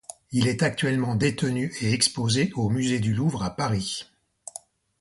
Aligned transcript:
Il 0.31 0.47
est 0.47 0.63
actuellement 0.63 1.13
détenu 1.13 1.71
et 1.79 1.93
exposé 1.93 2.51
au 2.55 2.69
musée 2.71 2.97
du 2.99 3.13
Louvre 3.13 3.43
à 3.43 3.55
Paris. 3.55 4.07